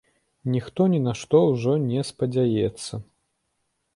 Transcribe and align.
Ніхто 0.53 0.85
ні 0.93 1.01
на 1.07 1.11
што 1.19 1.41
ўжо 1.51 1.75
не 1.91 2.01
спадзяецца. 2.11 2.93